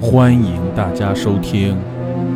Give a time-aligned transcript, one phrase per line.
[0.00, 1.76] 欢迎大家收听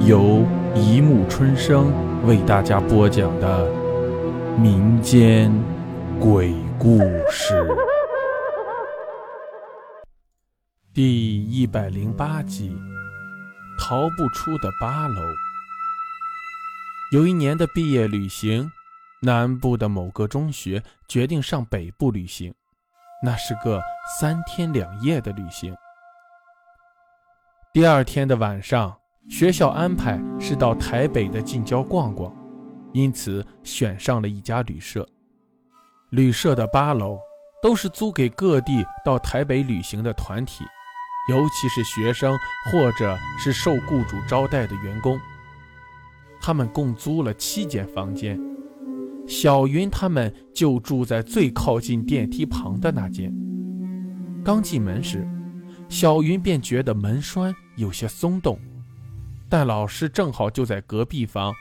[0.04, 1.92] 由一木春生
[2.26, 3.70] 为大家播讲的
[4.58, 5.52] 民间
[6.18, 6.98] 鬼故
[7.30, 7.64] 事
[10.92, 12.76] 第一百零八集：
[13.78, 15.22] 逃不出的八楼。
[17.12, 18.68] 有一年的毕业旅行，
[19.20, 22.52] 南部的某个中学决定上北部旅行，
[23.22, 23.80] 那是个
[24.18, 25.72] 三天两夜的旅行。
[27.74, 28.94] 第二天的晚上，
[29.30, 32.30] 学校安排是到台北的近郊逛逛，
[32.92, 35.08] 因此选上了一家旅社。
[36.10, 37.18] 旅社的八楼
[37.62, 40.64] 都是租给各地到台北旅行的团体，
[41.30, 42.36] 尤其是学生
[42.70, 45.18] 或者是受雇主招待的员工。
[46.42, 48.38] 他们共租了七间房间，
[49.26, 53.34] 小云他们就住在最靠近电梯旁的那间。
[54.44, 55.26] 刚进门时，
[55.92, 58.58] 小云便觉得门栓有些松动，
[59.46, 61.52] 但老师正好就在隔壁房，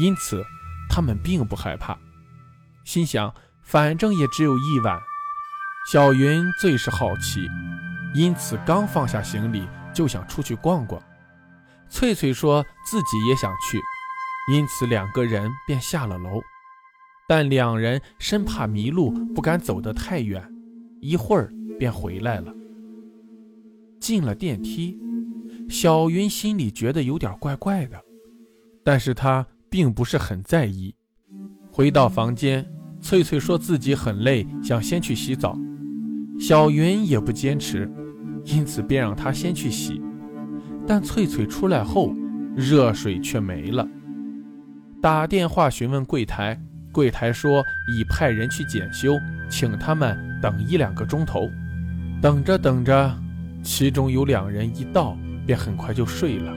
[0.00, 0.44] 因此
[0.88, 1.98] 他们并不害怕，
[2.84, 4.96] 心想反正也只有一晚。
[5.90, 7.48] 小云最是好奇，
[8.14, 11.02] 因此刚放下行李就想出去逛逛。
[11.88, 13.80] 翠翠说自己也想去，
[14.54, 16.40] 因此两个人便下了楼，
[17.26, 20.48] 但两人生怕迷路，不敢走得太远，
[21.00, 22.54] 一会儿便回来了。
[24.00, 24.98] 进了电梯，
[25.68, 28.02] 小云心里觉得有点怪怪的，
[28.82, 30.94] 但是她并不是很在意。
[31.70, 32.66] 回到房间，
[33.00, 35.56] 翠翠说自己很累，想先去洗澡。
[36.40, 37.88] 小云也不坚持，
[38.46, 40.00] 因此便让她先去洗。
[40.86, 42.12] 但翠翠出来后，
[42.56, 43.86] 热水却没了。
[45.02, 46.58] 打电话询问柜台，
[46.90, 47.62] 柜台说
[47.92, 49.14] 已派人去检修，
[49.50, 51.48] 请他们等一两个钟头。
[52.22, 53.14] 等着等着。
[53.62, 55.16] 其中有两人一到
[55.46, 56.52] 便很快就睡了，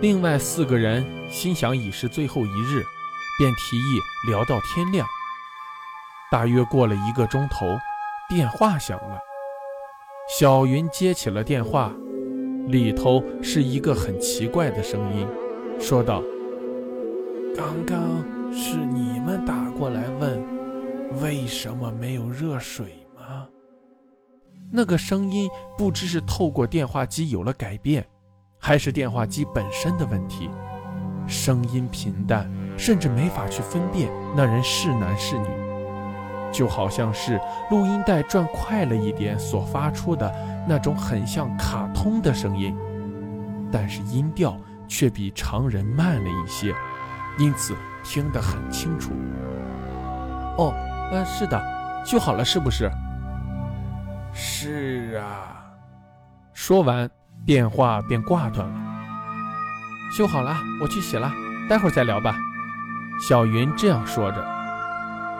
[0.00, 2.82] 另外四个人心想已是最后一日，
[3.38, 5.06] 便提议聊到天亮。
[6.30, 7.66] 大约过了一个钟头，
[8.28, 9.18] 电话响了，
[10.38, 11.92] 小云接起了电话，
[12.66, 15.26] 里头是一个很奇怪的声音，
[15.80, 16.22] 说道
[17.56, 20.42] ：“刚刚是你们打过来问，
[21.22, 23.04] 为什么没有热水？”
[24.70, 28.06] 那个声音不知是透过电话机有了改变，
[28.58, 30.50] 还是电话机本身的问题。
[31.26, 35.46] 声音平淡，甚至没法去分辨那人是男是女，
[36.52, 37.40] 就好像是
[37.70, 40.30] 录音带转快了一点所发出的
[40.66, 42.76] 那种很像卡通的声音，
[43.72, 46.74] 但是音调却比常人慢了一些，
[47.38, 47.74] 因此
[48.04, 49.12] 听得很清楚。
[50.58, 50.74] 哦，
[51.10, 51.62] 呃，是的，
[52.04, 52.90] 就好了，是不是？
[54.40, 55.66] 是啊，
[56.52, 57.10] 说完
[57.44, 58.80] 电话便挂断了。
[60.16, 61.28] 修好了，我去洗了，
[61.68, 62.36] 待会儿再聊吧。
[63.20, 64.46] 小云这样说着，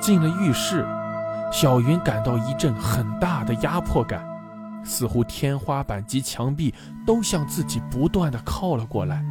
[0.00, 0.84] 进了浴室。
[1.52, 4.26] 小云感到一阵很大的压迫感，
[4.82, 6.74] 似乎天花板及墙壁
[7.06, 9.24] 都向自己不断的靠了过来。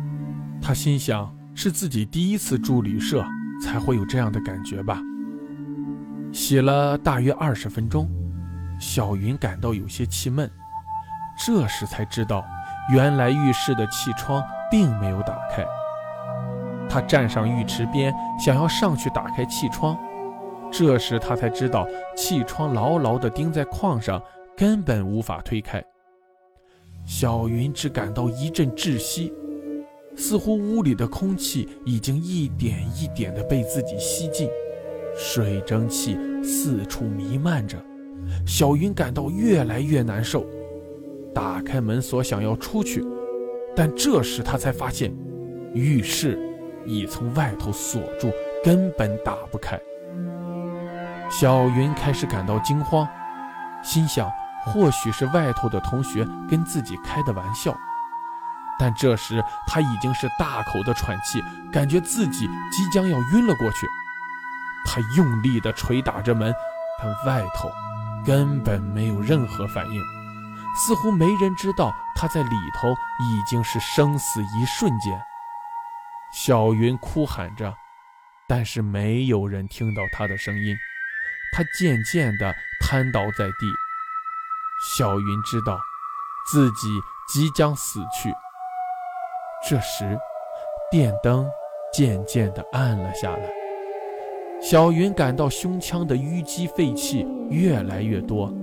[0.61, 3.21] 她心想，是自己第一次住旅社，
[3.61, 4.97] 才会有这样的感觉吧。
[6.31, 8.09] 洗了大约二十分钟。
[8.79, 10.49] 小云感到有些气闷，
[11.45, 12.45] 这时才知道，
[12.91, 15.65] 原来浴室的气窗并没有打开。
[16.89, 19.97] 她站上浴池边，想要上去打开气窗，
[20.71, 24.21] 这时她才知道气窗牢牢地钉在框上，
[24.55, 25.83] 根本无法推开。
[27.05, 29.33] 小云只感到一阵窒息，
[30.15, 34.49] 似乎屋里的空气已经一点一点地被自己吸进，
[35.15, 37.77] 水蒸气四处弥漫着。
[38.45, 40.45] 小云感到越来越难受，
[41.33, 43.05] 打开门锁想要出去，
[43.75, 45.13] 但这时她才发现，
[45.73, 46.39] 浴室
[46.85, 48.31] 已从外头锁住，
[48.63, 49.79] 根本打不开。
[51.29, 53.07] 小云开始感到惊慌，
[53.83, 54.29] 心想
[54.65, 57.77] 或许是外头的同学跟自己开的玩笑，
[58.79, 61.41] 但这时她已经是大口的喘气，
[61.71, 63.87] 感觉自己即将要晕了过去。
[64.85, 66.53] 她用力地捶打着门，
[66.97, 67.69] 但外头。
[68.27, 70.03] 根本没有任何反应，
[70.75, 75.17] 似乎没人知道他在里头已经是生死一瞬间。
[76.33, 77.73] 小云哭喊着，
[78.45, 80.75] 但是没有人听到她的声音。
[81.53, 83.65] 她渐渐地瘫倒在地。
[84.97, 85.79] 小云知道
[86.51, 86.99] 自己
[87.29, 88.29] 即将死去。
[89.69, 90.19] 这时，
[90.91, 91.49] 电灯
[91.93, 93.56] 渐渐地暗了下来。
[94.59, 98.53] 小云感到胸腔的淤积废气越来越多，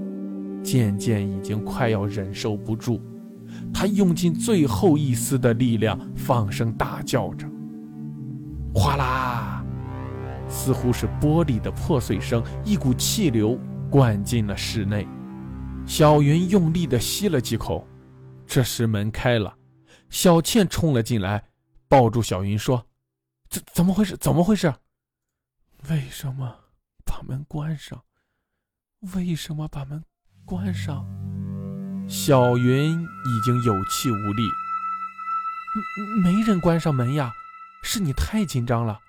[0.63, 3.01] 渐渐已经快要忍受不住，
[3.73, 7.47] 他用尽最后一丝的力量，放声大叫着。
[8.75, 9.65] 哗啦，
[10.49, 13.59] 似乎是玻璃的破碎声，一股气流
[13.89, 15.07] 灌进了室内。
[15.87, 17.87] 小云用力地吸了几口，
[18.47, 19.55] 这时门开了，
[20.11, 21.45] 小倩冲了进来，
[21.89, 22.85] 抱住小云说
[23.49, 24.17] ：“怎怎么回事？
[24.17, 24.73] 怎么回事？
[25.91, 26.61] 为什么
[27.05, 28.05] 把门关上？
[29.15, 30.03] 为什么把门
[30.47, 31.05] 关上？”
[32.09, 34.43] 小云已经有气无力。
[36.23, 37.33] 没人关上门呀，
[37.83, 39.01] 是你太紧张了。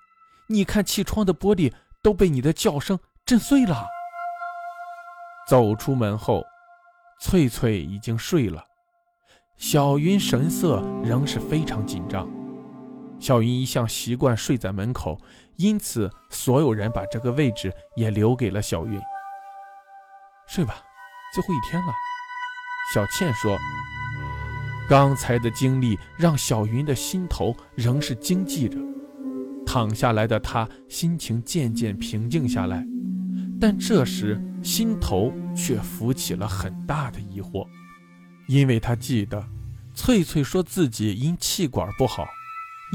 [0.48, 3.86] 你看气窗的玻璃都被你的叫声震碎了。
[5.48, 6.44] 走出门后，
[7.22, 8.66] 翠翠已经睡了。
[9.56, 12.28] 小云神色仍是非常紧张。
[13.20, 15.20] 小云一向习惯睡在门口，
[15.58, 19.00] 因此所有人把这个位置也留给了小云。
[20.48, 20.76] 睡吧，
[21.34, 21.94] 最后一天了。
[22.94, 23.58] 小倩说
[24.88, 28.78] ：“刚才的经历让小云的心头仍是惊悸着。
[29.66, 32.86] 躺下来的她心情渐渐平静下来，
[33.60, 37.68] 但这时心头却浮起了很大的疑惑，
[38.48, 39.44] 因为她记得
[39.96, 42.28] 翠翠说自己因气管不好，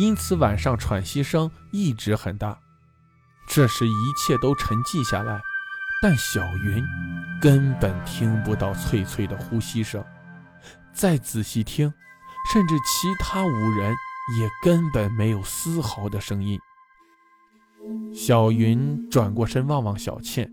[0.00, 2.58] 因此晚上喘息声一直很大。
[3.46, 5.42] 这时一切都沉寂下来。”
[6.02, 6.82] 但小云
[7.42, 10.02] 根本听不到翠翠的呼吸声，
[10.94, 11.92] 再仔细听，
[12.50, 13.94] 甚至其他五人
[14.38, 16.58] 也根本没有丝毫的声音。
[18.14, 20.50] 小云转过身望望小倩，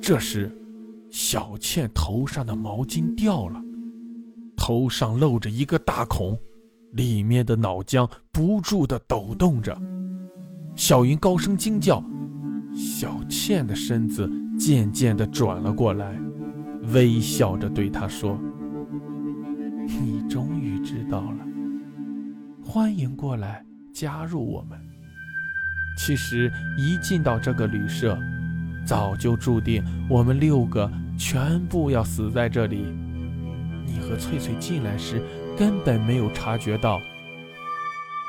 [0.00, 0.56] 这时，
[1.10, 3.60] 小倩头上的毛巾掉了，
[4.56, 6.38] 头上露着一个大孔，
[6.96, 9.76] 里面的脑浆不住地抖动着。
[10.74, 12.02] 小云高声惊叫。
[12.74, 16.14] 小倩的身子渐渐地转了过来，
[16.92, 18.38] 微笑着对他说
[19.88, 21.38] ：“你终于知道了，
[22.62, 23.64] 欢迎过来
[23.94, 24.78] 加入我们。
[25.96, 28.18] 其实一进到这个旅社，
[28.86, 32.84] 早就注定我们六个全部要死在这里。
[33.86, 35.22] 你和翠翠进来时
[35.56, 37.00] 根本没有察觉到，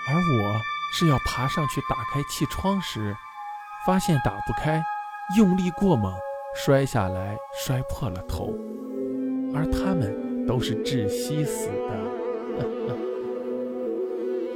[0.08, 0.62] 而我
[0.94, 3.16] 是要爬上去打开气窗时。”
[3.86, 4.84] 发现打不开，
[5.38, 6.14] 用力过猛，
[6.54, 8.54] 摔下来，摔破了头，
[9.56, 12.68] 而他们都是窒息死的。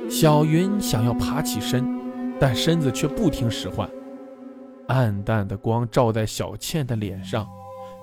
[0.11, 1.97] 小云想要爬起身，
[2.37, 3.89] 但身子却不听使唤。
[4.89, 7.47] 暗淡的光照在小倩的脸上，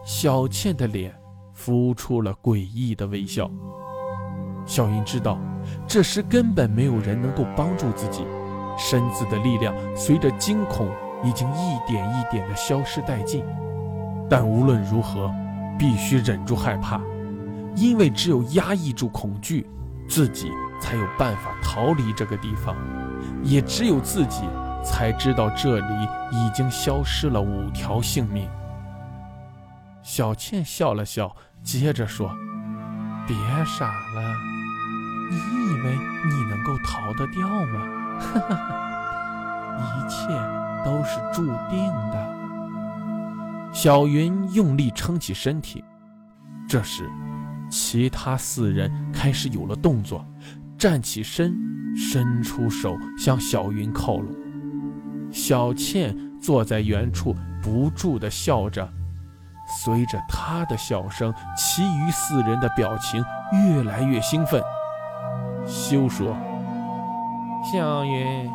[0.02, 1.14] 小倩的脸
[1.52, 3.50] 浮出了诡异的微笑。
[4.68, 5.36] 小云知道，
[5.88, 8.24] 这时根本没有人能够帮助自己，
[8.78, 10.88] 身子的力量随着惊恐。
[11.24, 13.44] 已经一点一点的消失殆尽，
[14.30, 15.28] 但无论如何，
[15.76, 17.00] 必须忍住害怕，
[17.74, 19.68] 因为只有压抑住恐惧，
[20.08, 20.48] 自己
[20.80, 22.76] 才有办法逃离这个地方，
[23.42, 24.44] 也只有自己
[24.84, 28.48] 才知道这里已经消失了五条性命。
[30.04, 32.30] 小倩笑了笑，接着说
[33.28, 34.34] ：“别傻了，
[35.30, 35.96] 你以为
[36.28, 37.86] 你能够逃得掉吗？
[38.18, 40.26] 哈哈，一切。”
[40.84, 42.34] 都是注定的。
[43.72, 45.84] 小云用力撑起身体，
[46.68, 47.10] 这时，
[47.68, 50.24] 其他四人开始有了动作，
[50.78, 51.52] 站起身，
[51.96, 54.32] 伸出手向小云靠拢。
[55.32, 58.88] 小倩坐在原处，不住地笑着。
[59.68, 63.22] 随着他的笑声，其余四人的表情
[63.52, 64.62] 越来越兴奋。
[65.66, 66.36] 修说
[67.70, 68.50] ：“小云。”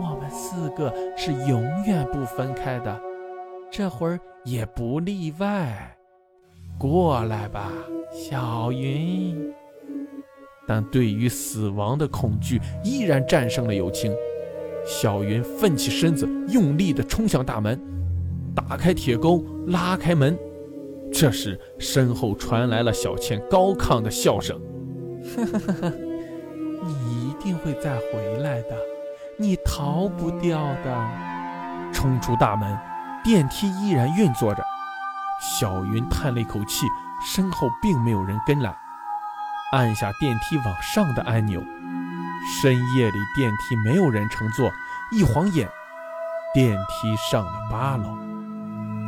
[0.00, 3.00] 我们四个是永远不分开的，
[3.70, 5.96] 这会儿也不例外。
[6.78, 7.70] 过来吧，
[8.10, 9.52] 小云。
[10.66, 14.12] 但对于死亡的恐惧依然战胜了友情。
[14.84, 17.80] 小云奋起身子，用力地冲向大门，
[18.54, 20.38] 打开铁钩，拉开门。
[21.12, 24.60] 这时，身后传来了小倩高亢的笑声
[25.36, 25.92] ：“哈哈哈哈，
[26.84, 28.76] 你一定会再回来的。”
[29.38, 31.08] 你逃不掉的！
[31.92, 32.78] 冲出大门，
[33.24, 34.62] 电梯依然运作着。
[35.40, 36.86] 小云叹了一口气，
[37.26, 38.76] 身后并没有人跟来，
[39.72, 41.60] 按下电梯往上的按钮。
[42.60, 44.70] 深夜里电梯没有人乘坐，
[45.10, 45.68] 一晃眼，
[46.54, 48.31] 电梯上了八楼。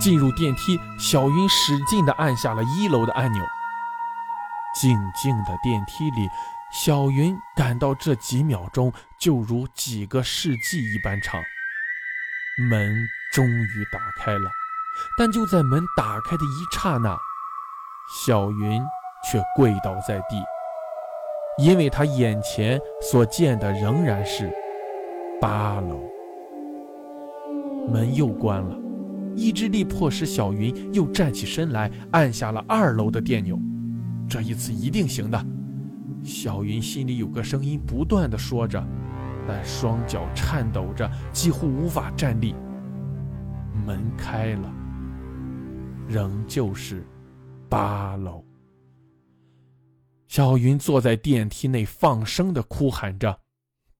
[0.04, 3.42] 进入电梯，小云使劲地按下了一楼的按钮。
[4.78, 6.28] 静静的电梯里。
[6.70, 11.40] 小云感到这几秒钟就如几个世纪一般长。
[12.68, 14.50] 门终于打开了，
[15.16, 17.16] 但就在门打开的一刹那，
[18.25, 18.82] 小云
[19.30, 20.42] 却跪倒在地，
[21.58, 24.52] 因为他眼前所见的仍然是
[25.40, 26.02] 八楼。
[27.88, 28.76] 门又关了，
[29.36, 33.58] 意志力迫使小云又站起身来，按下了二楼的电钮。
[34.28, 35.46] 这一次一定行的，
[36.22, 38.82] 小云心里有个声音不断的说着，
[39.46, 42.54] 但双脚颤抖着，几乎无法站立。
[43.86, 44.72] 门开了，
[46.08, 47.06] 仍旧是
[47.68, 48.42] 八楼。
[50.26, 53.40] 小云坐在电梯内，放声的哭喊着，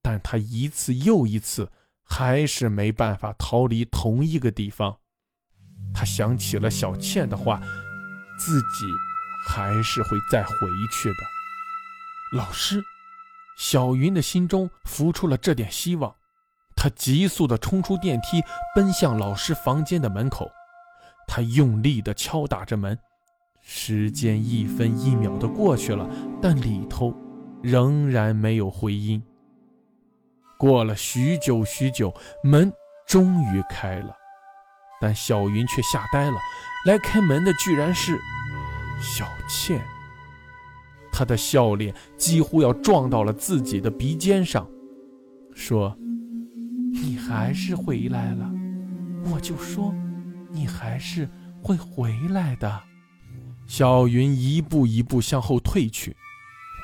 [0.01, 1.71] 但她一次又一次，
[2.03, 4.97] 还是没办法逃离同一个地方。
[5.93, 7.61] 他想起了小倩的话，
[8.39, 8.87] 自己
[9.47, 10.51] 还是会再回
[10.93, 11.17] 去的。
[12.33, 12.83] 老师，
[13.59, 16.15] 小云的心中浮出了这点希望，
[16.75, 18.43] 她急速的冲出电梯，
[18.75, 20.51] 奔向老师房间的门口。
[21.27, 22.99] 她用力的敲打着门。
[23.63, 26.07] 时间一分一秒的过去了，
[26.43, 27.15] 但里头
[27.63, 29.23] 仍然没有回音。
[30.59, 32.13] 过了许久许久，
[32.43, 32.71] 门
[33.07, 34.15] 终于开了，
[35.01, 36.37] 但小云却吓呆了。
[36.87, 38.19] 来开门的居然是
[39.01, 39.83] 小倩，
[41.11, 44.69] 她的笑脸几乎要撞到了自己的鼻尖上，
[45.55, 45.97] 说
[46.93, 48.51] ：“你还是回来了，
[49.33, 49.95] 我就说，
[50.51, 51.29] 你还是
[51.63, 52.83] 会回来的。”
[53.67, 56.15] 小云一步一步向后退去，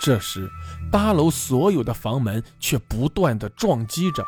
[0.00, 0.48] 这时
[0.90, 4.26] 八楼所有的房门却不断的撞击着，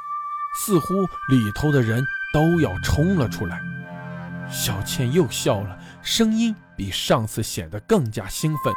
[0.55, 0.87] 似乎
[1.31, 3.61] 里头的人都要冲了出来。
[4.51, 8.73] 小倩又笑了，声音比上次显得更加兴奋：“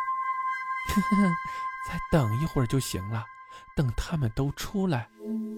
[0.93, 1.33] 呵呵呵，
[1.89, 3.24] 再等一会儿就行了，
[3.75, 5.07] 等他们都出来，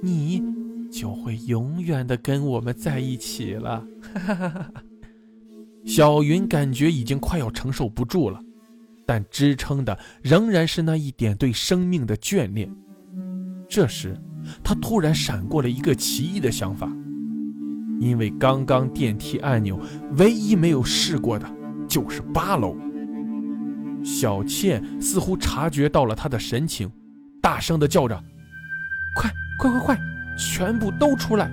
[0.02, 0.42] 你
[0.92, 3.84] 就会永远的跟我们在一起了。”
[4.26, 4.72] 哈哈哈。
[5.86, 8.42] 小云感觉已经快要承受不住了，
[9.06, 12.70] 但支撑的仍然是那一点对生命的眷恋。
[13.70, 14.20] 这时，
[14.64, 16.92] 他突然闪过了一个奇异的想法，
[18.00, 19.80] 因为刚刚电梯按钮
[20.18, 21.48] 唯一没有试过的
[21.88, 22.76] 就是八楼。
[24.04, 26.90] 小倩似乎察觉到了他的神情，
[27.42, 28.16] 大声的叫着
[29.18, 29.98] ：“快快快快，
[30.38, 31.52] 全部都出来！”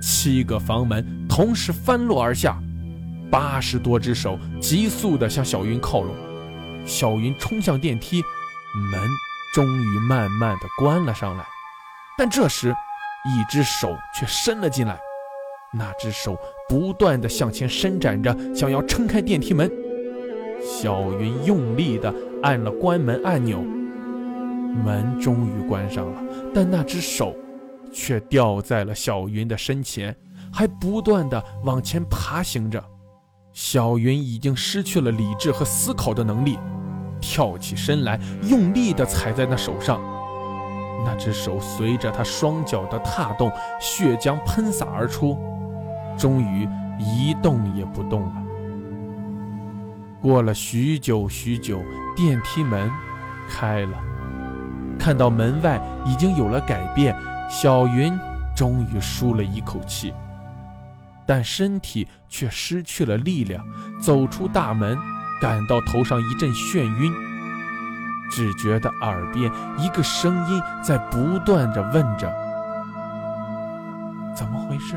[0.00, 2.58] 七个房门同时翻落而下。
[3.30, 6.14] 八十多只手急速的向小云靠拢，
[6.86, 8.22] 小云冲向电梯，
[8.90, 9.00] 门
[9.52, 11.44] 终于慢慢的关了上来。
[12.16, 12.74] 但这时，
[13.26, 14.98] 一只手却伸了进来，
[15.74, 16.36] 那只手
[16.68, 19.70] 不断的向前伸展着，想要撑开电梯门。
[20.60, 23.60] 小云用力的按了关门按钮，
[24.84, 26.22] 门终于关上了，
[26.54, 27.34] 但那只手
[27.92, 30.14] 却掉在了小云的身前，
[30.52, 32.82] 还不断的往前爬行着。
[33.52, 36.58] 小云已经失去了理智和思考的能力，
[37.20, 40.00] 跳起身来，用力的踩在那手上。
[41.04, 45.38] 那只手随着他双脚的踏动，血浆喷洒而出，
[46.18, 48.42] 终于一动也不动了。
[50.20, 51.80] 过了许久许久，
[52.16, 52.90] 电梯门
[53.48, 53.96] 开了，
[54.98, 57.16] 看到门外已经有了改变，
[57.48, 58.12] 小云
[58.56, 60.12] 终于舒了一口气。
[61.24, 63.64] 但身体却失去了力量，
[64.00, 64.98] 走出大门，
[65.40, 67.12] 感到头上一阵眩晕，
[68.30, 72.32] 只觉得耳边一个声音在不断的问着
[74.34, 74.96] ：“怎么回事？